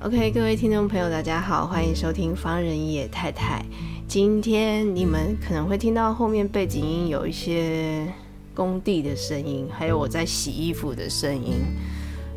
[0.00, 3.64] OK，各位听众朋友，大家好，欢迎收听方人野太太。
[4.06, 8.06] 今天你们可能会听到后面背景音有一些
[8.54, 11.56] 工地的声音，还有我在洗衣服的声音。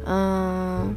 [0.05, 0.91] 嗯，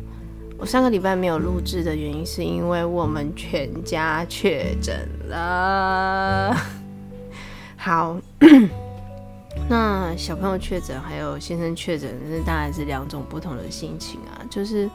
[0.57, 6.57] 我上个礼拜没有录制的原因是因为我们全家确诊了。
[7.77, 8.17] 好，
[9.69, 14.89] 那小朋友确诊还有先生确诊，这当然是两种不同的心情啊，就是。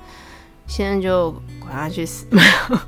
[0.69, 2.39] 先生就管他去死，没
[2.69, 2.79] 有。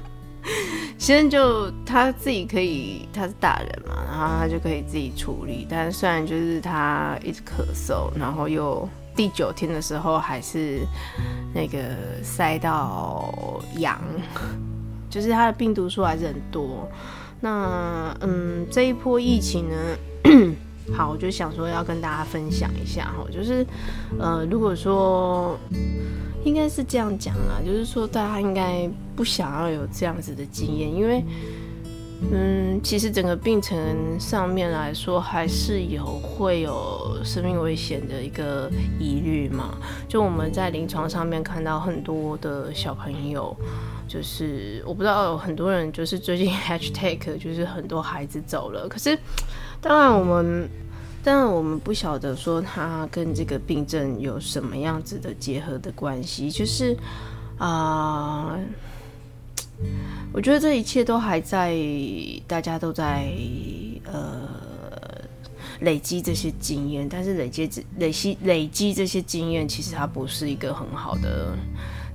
[1.00, 5.66] 先生就他自己可以，他是大人嘛，然后他就可以自己处理。
[5.68, 10.82] 但虽然就是他一直咳嗽，然后又第九天的时候还是
[11.56, 11.80] 那个
[12.23, 14.00] 塞到阳，
[15.10, 16.88] 就是他的病毒数还是很多。
[17.40, 19.76] 那嗯，这一波疫情呢，
[20.95, 23.66] 好，我就想说要跟大家分享一下哈，就是
[24.20, 25.58] 呃，如果说。
[26.44, 31.23] 应该是这样讲啦，就是说大家应该不想要有这样子的经验，因为，
[32.31, 33.78] 嗯，其实整个病程
[34.20, 39.78] 上面来说，还是有会有生命危险的一个疑虑嘛。
[40.08, 43.55] 就我们在临床上面看到很多的小朋友，
[44.08, 49.17] 就是我不知道有很多人就是最近 hashtag 就是很多孩子走了，可是
[49.80, 50.70] 当然我们。
[51.23, 56.97] 但我们不晓得说他跟这个病症有什么样子的结合的关系，就是
[57.58, 58.58] 啊、
[60.33, 61.77] 我觉得这一切都还在，
[62.47, 63.31] 大家都在
[64.05, 64.49] 呃
[65.81, 71.55] 累积这些经验，但是累积累积累积这些经验，其实它不是一个很好的，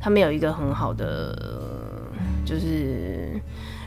[0.00, 1.75] 它没有一个很好的，
[2.46, 3.38] 就是。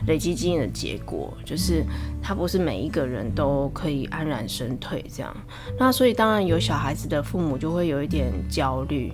[0.06, 1.84] 累积经验的结果，就是
[2.22, 5.30] 他不是每一个人都可以安然身退这样。
[5.78, 9.12] 那所以当然有小孩子的父母就会有一点焦虑。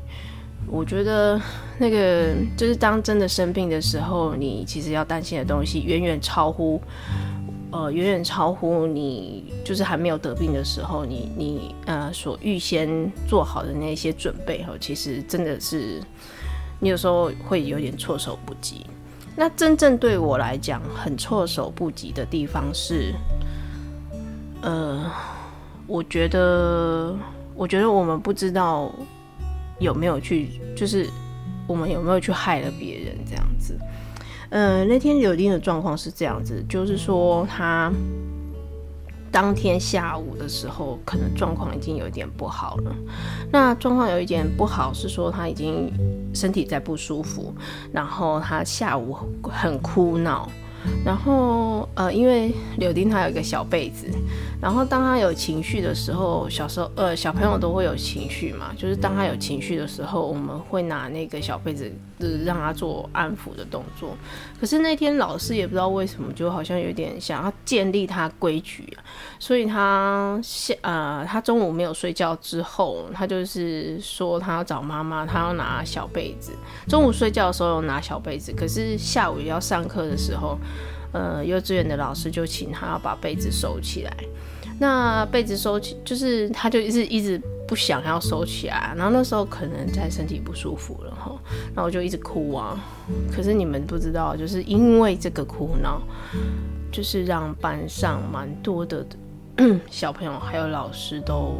[0.69, 1.41] 我觉得
[1.77, 6.81] 那个就是当真的生病的时候，你其实要担心的东西远远超乎，
[7.73, 12.89] 呃，远远超乎你就是还没有得病的时候，你你呃所预先
[13.27, 16.01] 做好的那些准备哈，其实真的是
[16.79, 18.87] 你有时候会有点措手不及。
[19.37, 23.15] 那真正对我来讲很措手不及的地方是，
[24.63, 25.05] 呃，
[25.87, 27.15] 我觉得，
[27.55, 28.91] 我觉得我们不知道
[29.79, 31.07] 有没有去，就是
[31.67, 33.79] 我们有没有去害了别人这样子。
[34.49, 37.93] 呃，那天柳丁的状况是这样子，就是说他。
[39.37, 42.97] 当天下午的时候，可能状况已经有一点不好了。
[43.53, 45.93] 那状况有一点不好，是说他已经
[46.35, 47.55] 身体在不舒服，
[47.93, 50.51] 然后他下午很哭闹。
[51.05, 54.09] 然后，呃，因为柳丁他有一个小被子，
[54.61, 64.17] 然后当他有情绪的时候，小时候，呃，小朋友都会有情绪嘛，就是当他有情绪的时候，我们会拿那个小被子，就是让他做安抚的动作。
[64.61, 68.97] 可是那天老师也不知道为什么，就好像有点想要建立他规矩，
[69.39, 76.53] 所以他下，呃，他中午没有睡觉之后，他就是说他要找妈妈，他要拿小被子。
[76.89, 80.59] 中午睡觉的时候拿小被子，可是下午要上课的时候。
[81.17, 84.15] 呃，幼稚园的老师就请他要把被子收起来。
[84.79, 88.93] 那被子收起，就是他就一直一直不想要收起来。
[88.95, 91.33] 然后那时候可能在身体不舒服了哈，
[91.75, 92.79] 然后就一直哭啊。
[93.35, 96.03] 可是你们不知道，就是因为这个哭闹，
[96.93, 99.07] 就是让班上蛮多的
[99.89, 101.57] 小朋友还有老师都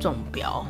[0.00, 0.64] 中标。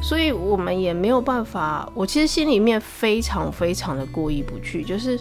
[0.00, 1.90] 所以我们也没有办法。
[1.96, 5.18] 我其实心里面非常非常的过意不去，就是。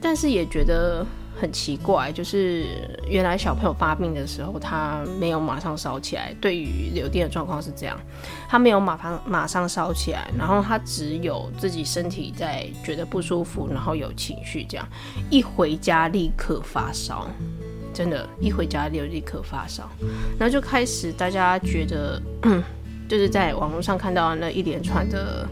[0.00, 1.04] 但是也觉得
[1.38, 2.66] 很奇怪，就是
[3.06, 6.34] 原来小朋友发病的时候，他没有马上烧起来。
[6.40, 7.98] 对于柳丁的状况是这样，
[8.48, 14.88] 他没有马上马上烧起来，然后他只有自己身体在觉得不舒服，然后有情绪，这样
[15.30, 17.26] 一回家立刻发烧，
[17.92, 19.90] 真的，一回家就立刻发烧，
[20.38, 22.22] 然后就开始大家觉得，
[23.08, 25.46] 就是在网络上看到那一连串的。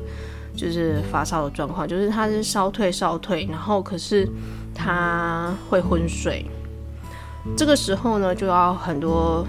[0.56, 4.28] 就是发烧的状况，就是他是烧退烧退，然后可是
[4.74, 6.44] 他会昏睡。
[7.56, 9.46] 这个时候呢，就要很多，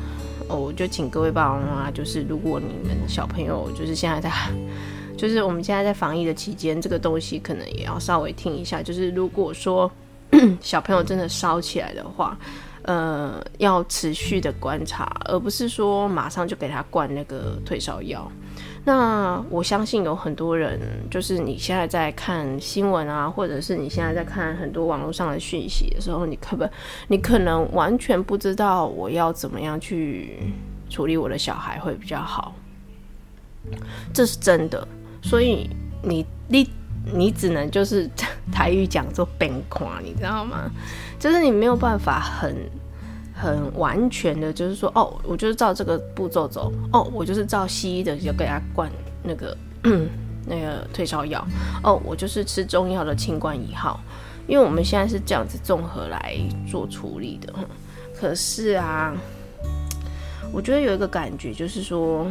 [0.50, 4.32] 哦，我就请各位爸爸妈妈，就是如果你们小朋友就是现在在
[5.18, 8.84] 就是我们现在在防疫的期间，这个东西可能也要稍微听一下。
[8.84, 9.90] 就是如果说
[10.60, 12.38] 小朋友真的烧起来的话，
[12.82, 18.30] 呃，要持续的观察，而不是说马上就给他灌那个退烧药。
[18.88, 20.80] 那我相信有很多人，
[21.10, 26.64] 就是你现在在看新闻啊，或者是你现在在看很多网络上的讯息的时候，你可不，
[27.08, 30.38] 你可能完全不知道我要怎么样去
[30.88, 32.54] 处理我的小孩会比较好，
[34.14, 34.88] 这是真的。
[35.24, 35.68] 所以
[36.04, 36.70] 你你
[37.12, 38.08] 你只能就是
[38.54, 40.70] 台语讲做边框，你知道吗？
[41.18, 42.56] 就是你没有办法很。
[43.36, 48.90] 很完全的，就是说，哦，我就是照这个步骤走，哦，我就是照西医的，就给他灌
[49.22, 49.56] 那个
[50.48, 51.46] 那个退烧药，
[51.84, 54.00] 哦，我就是吃中药的清冠一号，
[54.48, 57.54] 因为我们现在是这样子综合来做处理的。
[58.18, 59.14] 可是啊，
[60.54, 62.26] 我觉得有一个感觉，就是说，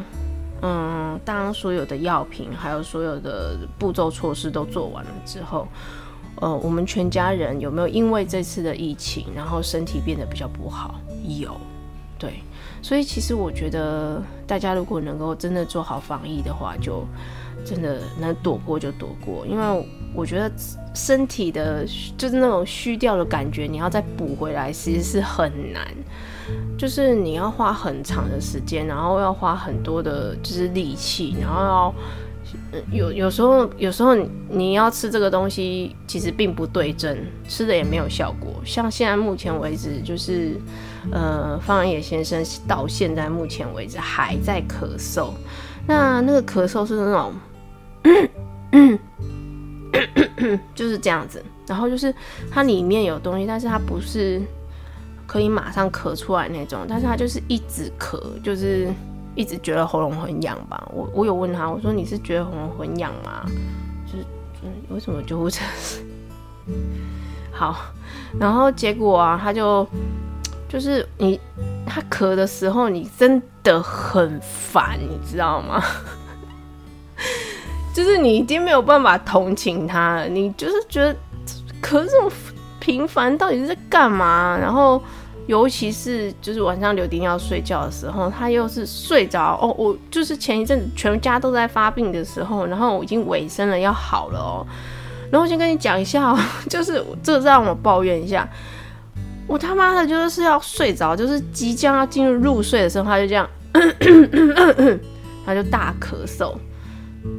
[0.62, 5.68] 嗯，当所有的药品还有所有的步骤措施都做完了之后。
[6.40, 10.96] 呃，我们全家人有没有因为这次的疫情，然后身体变得比较不好？
[11.38, 11.56] 有，
[12.18, 12.42] 对，
[12.82, 17.06] 所以其实我觉得大家如果能够真的做好防疫的话，就
[17.64, 20.50] 真的能躲过就躲过，因为我觉得
[20.92, 21.86] 身体的
[22.18, 25.86] 就是那种虚掉的感觉，你要再补回来其实是很难，
[26.76, 31.94] 就是你要花很长的时间，然后要花很多的就是力气，然后要。
[32.90, 34.14] 有有时候，有时候
[34.48, 37.16] 你要吃这个东西，其实并不对症，
[37.48, 38.54] 吃的也没有效果。
[38.64, 40.56] 像现在目前为止，就是
[41.12, 45.30] 呃，方仁野先生到现在目前为止还在咳嗽。
[45.86, 47.32] 那那个咳嗽是那种，
[50.74, 51.42] 就是这样子。
[51.66, 52.14] 然后就是
[52.50, 54.42] 它里面有东西，但是它不是
[55.26, 58.88] 可以马上咳出来那种，但是它就是一直咳，就是。
[59.34, 63.44] 一直觉得喉咙很痒吧，我我有问他，我说你是觉得喉咙很痒吗？
[64.06, 64.24] 就是
[64.62, 65.64] 嗯，为什么救护车？
[67.52, 67.76] 好，
[68.38, 69.86] 然后结果啊，他就
[70.68, 71.40] 就是你
[71.86, 75.82] 他咳的时候，你真的很烦，你知道吗？
[77.94, 81.14] 就是你已经没有办法同情他了，你就是觉得
[81.82, 82.30] 咳这么
[82.80, 84.56] 频繁，到底是在干嘛？
[84.56, 85.02] 然后。
[85.46, 89.74] 尤其是就是晚上柳丁要睡觉的时候，他又是睡着哦。
[89.76, 94.66] 我就是前一阵子全家都在发病的时候，然后我已经尾声了，要好了哦。
[95.30, 96.38] 然后我先跟你讲一下哦，
[96.70, 98.48] 就是这让我抱怨一下，
[99.46, 103.46] 我他妈的就是要睡着，就是即将要进入入睡的时候，他就这样，
[105.44, 106.54] 他就大咳嗽，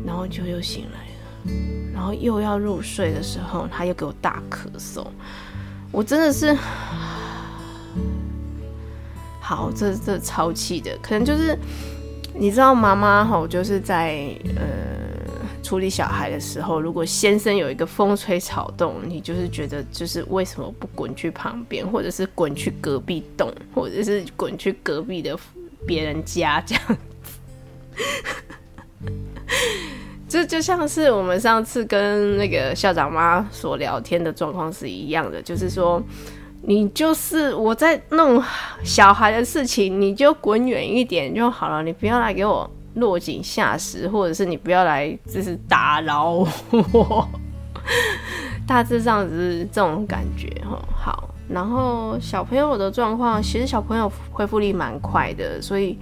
[0.05, 1.53] 然后就又醒来了，
[1.91, 5.03] 然后又要入睡的时候，他又给我大咳嗽，
[5.91, 6.55] 我真的是。
[9.47, 11.55] 好，这这超气的，可能就是
[12.33, 14.65] 你知道妈妈吼，就是在呃
[15.61, 25.37] 处理小孩的时候，如果先生有一个风吹草动，你就是觉得就是为什么不滚去旁边，或者是滚去隔壁栋，或者是滚去隔壁的
[25.85, 26.83] 别人家这样
[27.93, 29.11] 子，
[30.27, 36.01] 这就像是我们上次跟那个校长妈所聊天的状况是一样的，就是说。
[36.63, 38.41] 你就是我在弄
[38.83, 41.83] 小孩的事情，你就滚远一点就好了。
[41.83, 46.29] 你不要来给我落井下石，或者是你不要来就是打扰
[46.91, 47.27] 我。
[48.67, 50.79] 大致上只是这种感觉哈。
[50.95, 55.97] 好，然后小朋友的状况，其实小朋友恢复力蛮快的，所以。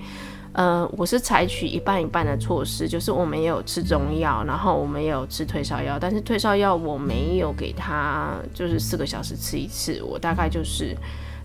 [0.53, 10.95] 呃，我是采取一半一半的措施，就是我们也有吃中药，然后我们也有吃退烧药，但是退烧药我没有给他，就是四个小时吃一次，我大概就是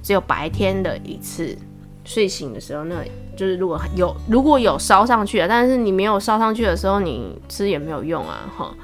[0.03, 1.57] 只有白天的一次，
[2.05, 2.97] 睡醒的时候，那
[3.35, 8.75] 就是如果有如果有烧上去了，但是你没有烧上去的时候，你吃也没有用啊，哈，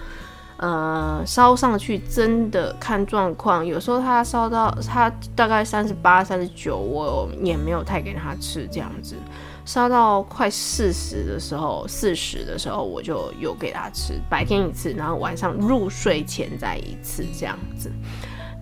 [0.57, 9.17] 呃，烧上去真的看状况，有时候他烧到他大概三十八、三十九，我也没有太给他吃这样子。
[9.65, 17.91] 烧到快四十的时候，四十的时候我就有给他吃，白天一次，然后晚上入睡前再一次这样子。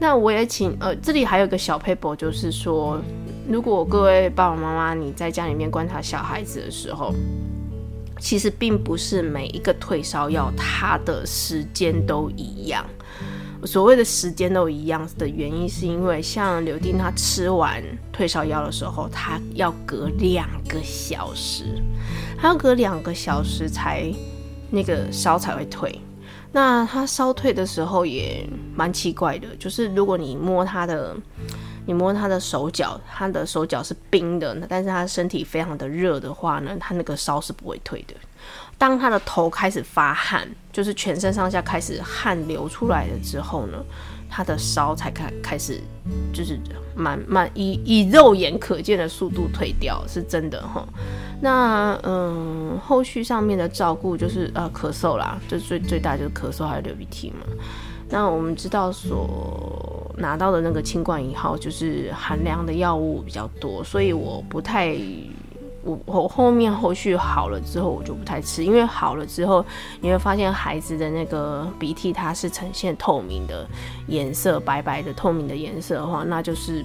[0.01, 3.01] 那我也请呃，这里还有一个小 paper，，就是说，
[3.49, 7.13] 如果各位爸爸妈妈你在家里面观察小孩子的时候，
[8.19, 12.85] 其实并不是每一个退烧药它的时间都一样。
[13.65, 21.65] 所谓的时间都一样的原因，是因为像柳丁他吃完退烧药的时候，他要隔两个小时，
[22.37, 24.13] 他要隔两个小时才
[24.71, 26.01] 那个烧才会退。
[26.51, 31.17] 那他烧退的时候也蛮奇怪的，就是如果你摸他的
[31.87, 38.15] 你摸他的手脚，他的手脚是冰的，但是他身体非常的热的话呢，他那个烧是不会退的。
[38.79, 43.79] 当他的头开始发汗，就是全身上下开始汗流出来了之后呢，
[44.29, 45.81] 他的烧才开开始，
[46.33, 46.59] 就是
[46.97, 50.85] 慢慢以以肉眼可见的速度退掉，是真的哈。
[51.41, 57.39] 那嗯，后续上面的照顾就是呃咳嗽啦，就最最大就是咳嗽还有流鼻涕嘛。
[58.13, 64.95] 那我们知道所拿到的那个清冠一号就是含量的药物比较多，所以我不太，
[65.83, 69.65] 我我后面后续好了之后我就不太吃，因为好了之后
[70.03, 73.67] 你会发现孩子的那个鼻涕它是呈现透明的
[74.09, 76.85] 颜色，白白的透明的颜色的话，那就是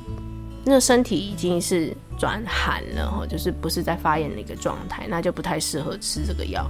[0.64, 6.66] 那身体已经是转寒了，就是不是在发炎的一个状态，那就不太适合吃这个药。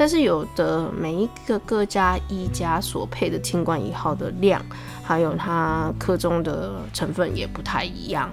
[0.00, 4.64] 但是有的每一个各家医家所配的清冠一号的量，
[5.02, 8.30] 还有它克中的成分也不太一样，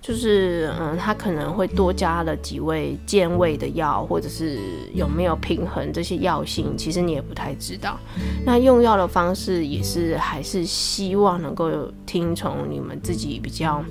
[0.00, 4.60] 就是嗯，它可能会多加了几味健胃的药，或者是
[4.94, 7.98] 有没有平衡这些药性，其实你也不太知道。
[8.46, 11.68] 那用药的方式也是还是希望能够
[12.06, 13.82] 听从你们自己比较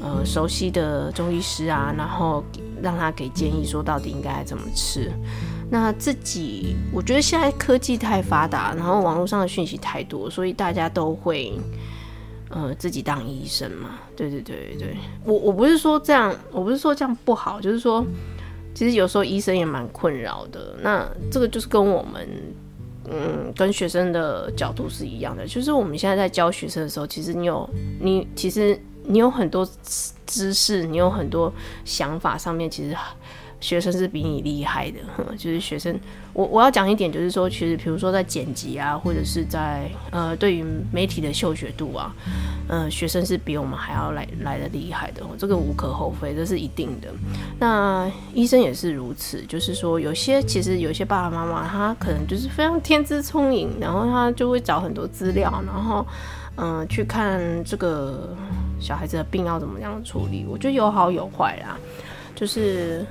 [0.00, 2.42] 呃熟悉的中医师啊，然后
[2.80, 5.12] 让他给建议说到底应该怎么吃。
[5.70, 11.52] 那自己，我觉得现在科技太发达，然后网络上的讯息太多，所以大家都会，
[12.50, 13.98] 呃，自己当医生嘛。
[14.14, 18.04] 对对对对，我我不是说这样，我不是说这样不好，就是说，
[18.72, 20.76] 其实有时候医生也蛮困扰的。
[20.80, 22.28] 那这个就是跟我们，
[23.10, 27.68] 嗯，跟学生的角度是一样的，就是我们现在在教学生的时候，其实你有
[27.98, 29.68] 你，其实你有很多
[30.26, 31.52] 知识，你有很多
[31.84, 32.96] 想法，上面其实。
[33.64, 34.98] 学生是比你厉害的，
[35.38, 35.98] 就是学生，
[36.34, 42.14] 我我要讲一点，就是说，其实比如说在剪辑啊，或者是在呃，对于媒体的嗅觉度啊，
[42.68, 47.08] 呃，学生是比我们还要来来的厉害的，这个无可厚非，这是一定的。
[47.58, 56.06] 那医生也是如此，就是说，有些其实有些爸爸妈妈他可能就是非常天资聪颖，然后他就会找很多资料，然后
[56.56, 58.36] 嗯、呃，去看这个
[58.78, 60.44] 小孩子的病要怎么样处理。
[60.46, 61.78] 我觉得有好有坏啦，
[62.36, 63.06] 就是。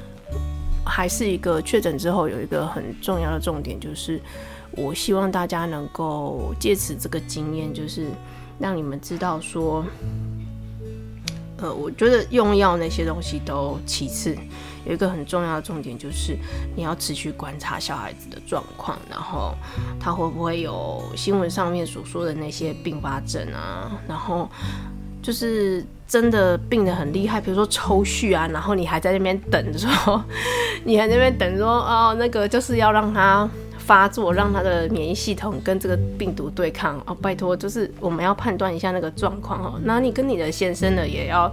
[0.85, 4.19] 还是一个确诊之后有一个很重要的重点，就是
[4.71, 8.07] 我希望大家能够借此这个经验，就是
[8.59, 9.83] 让你们知道说，
[11.57, 14.35] 呃，我觉得用药那些东西都其次，
[14.85, 16.37] 有一个很重要的重点就是
[16.75, 19.55] 你要持续观察小孩子的状况，然后
[19.99, 24.49] 他会不会有新闻上面所说的那些并发症啊，然后。
[25.21, 25.81] 就是
[26.13, 30.23] 真的病得很厉害，比如说抽搐啊，然后你还在那边等说，
[30.85, 39.81] 你还在那边等说，哦，那个就是要让他发作，让他的免疫系统跟这个病毒对抗哦，拜托，就是我们要判断一下那个状况哦。
[39.85, 41.51] 那你跟你的先生呢，也要，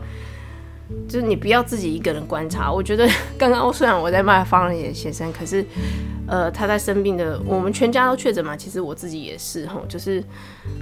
[1.08, 2.72] 就是你不要自己一个人观察。
[2.72, 5.64] 我觉得 刚刚虽然我在卖方人的先生，可是。
[6.26, 8.56] 呃，他在生病的，我们全家都确诊嘛。
[8.56, 10.22] 其实我自己也是哈，就是，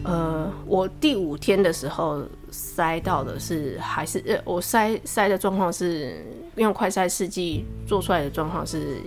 [0.04, 2.22] 呃，我第五天的时候
[2.52, 6.22] 筛到的是还是呃，我筛筛的状况是
[6.56, 8.98] 用快筛试剂做出来的状况是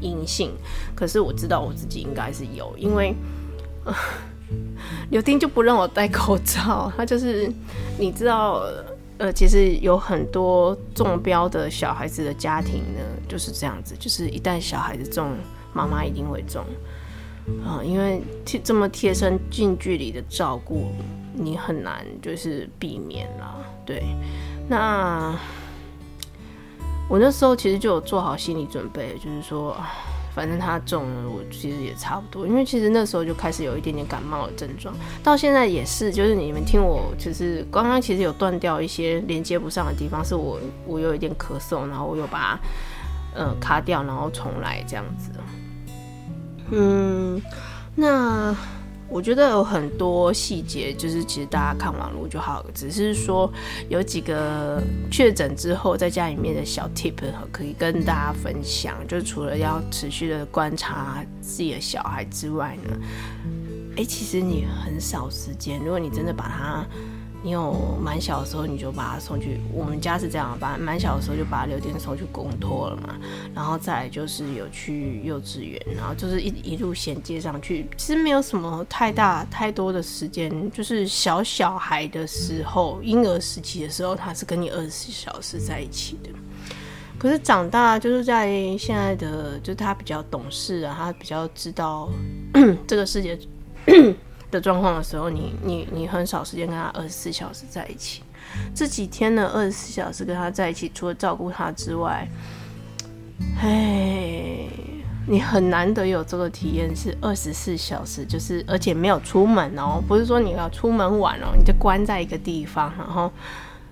[0.00, 0.52] 阴性，
[0.94, 3.12] 可是我知道我自己应该是有，因为
[3.84, 3.92] 呃，
[5.10, 7.52] 刘丁就不让我戴口罩，他就是
[7.98, 8.62] 你知道，
[9.18, 15.36] 呃，其实有很多中标的小孩子的家庭呢，就是这样子，就是一旦小孩子中。
[15.74, 16.64] 妈妈一定会中，
[17.62, 20.90] 啊、嗯，因为贴这么贴身、近距离的照顾，
[21.34, 23.54] 你很难就是避免啦。
[23.84, 24.02] 对，
[24.66, 25.38] 那
[27.06, 29.76] 我那时候其实就有做好心理准备，就是说，
[30.38, 32.46] 反正他中了，我其实也差不多。
[32.46, 45.32] 因为其实那时候就开始有一点点感冒的症状，到现在也是，就是你们听我，就是刚刚其实有断掉一些连接不上的地方，是我我有一点咳嗽，然后我又把它呃卡掉，然后重来这样子。
[46.70, 47.42] 嗯，
[47.96, 48.54] 那
[49.10, 53.50] 我觉得有很多细节，就是其实大家看网络就好，只是说
[53.88, 57.14] 有几个确诊之后在家里面的小 tip
[57.50, 58.96] 可以跟大家分享。
[59.08, 62.98] 就除了要持续的观察自己的小孩之外呢，
[63.96, 66.86] 哎、其实你很少时间，如果你真的把它。
[67.42, 69.60] 你有蛮小的时候，你就把他送去。
[69.72, 73.16] 我们家是这样，把蛮小的时候就把他留点送去公托了嘛。
[73.54, 77.88] 然后再来就是有去幼稚园，然后就是一一路衔接上去。
[77.96, 86.30] 其实没有什么太大太多的时间，就是小小孩的时候，婴儿时期的时候，他是跟你二十四小时在一起的。
[87.18, 92.08] 可是长大就是在现在的，就是他比较懂事啊，他比较知道
[92.86, 93.38] 这个世界。
[94.50, 98.22] 的状况的时候，你你你很少时间跟他二十四小时在一起，
[98.74, 102.26] 这几天呢，二十四小时跟他在一起，除了照顾他之外，
[103.60, 104.66] 哎，
[105.26, 113.30] 你很难得有这个体验，是二十四小时，就是而且没有出门哦，不是说你要出门玩哦，你就关在一个地方，然后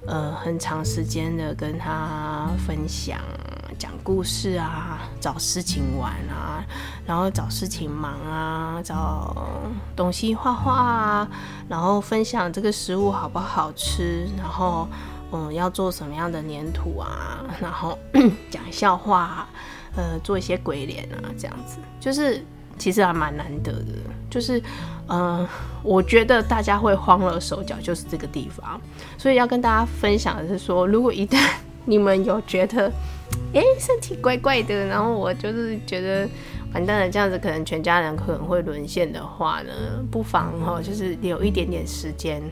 [0.06, 3.20] 呃，很长时间的跟他分享。
[3.78, 6.64] 讲故事啊，找事情玩啊，
[7.06, 9.48] 然后找事情忙啊，找
[9.94, 11.28] 东西画画啊，
[11.68, 14.88] 然后分享这个食物好不好吃，然后
[15.32, 17.98] 嗯，要做什么样的黏土啊，然后
[18.50, 19.48] 讲笑话啊，
[19.96, 22.44] 呃，做一些鬼脸啊，这样子，就是
[22.78, 23.92] 其实还蛮难得的，
[24.30, 24.62] 就是
[25.08, 25.46] 嗯、
[25.82, 28.80] 我觉得大家会慌了手脚，就是这个地方，
[29.16, 31.38] 所以要跟大家分享的是说，如果一旦
[31.88, 32.90] 你们有觉得，
[33.52, 36.28] 哎，身体怪怪的，然后我就是觉得
[36.74, 39.72] 完蛋了，这样子可能全家人可能会沦陷的话呢，
[40.10, 42.42] 不妨哈，就是留一点点时间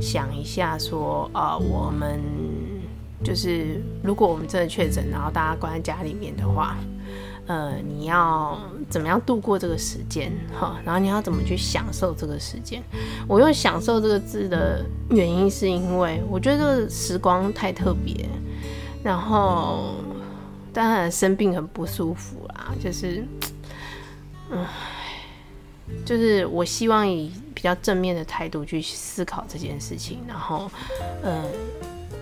[0.00, 2.20] 想一下，说啊，我们
[3.24, 6.76] 就是如果我们真的确诊，然后大家关在家里面的话，
[7.46, 8.58] 呃，你要
[8.90, 10.78] 怎么样度过这个时间哈？
[10.84, 12.82] 然后你要怎么去享受这个时间？
[13.26, 18.28] 我用“享受”这个字的原因，是因为我觉得这个时光太特别。
[19.02, 19.94] 然后，
[20.72, 23.22] 当然生病很不舒服啦，就是，
[24.50, 24.66] 嗯，
[26.04, 30.20] 就是我希望以比较正面的态度去思考这件事情。
[30.26, 30.70] 然后，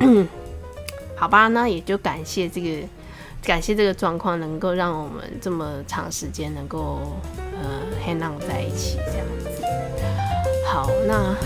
[0.01, 0.27] 嗯，
[1.17, 2.89] 好吧，那也就感谢这个，
[3.43, 7.01] 感谢这个状况能够让我们这么长时间能够
[7.53, 9.49] 呃 hang on 在一起这样子。
[10.67, 11.37] 好，那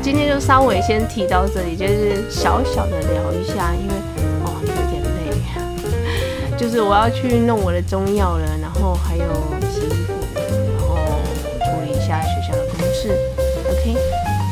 [0.00, 4.13] 今天就稍微先提到这里，就是小小的聊一下，因为。
[6.56, 9.24] 就是我要去弄我的中药了，然后还有
[9.70, 10.96] 洗衣服，然后
[11.64, 13.12] 处理一下学校的公事。
[13.68, 13.94] OK，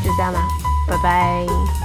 [0.05, 0.41] 就这样啦，
[0.89, 1.82] 拜拜。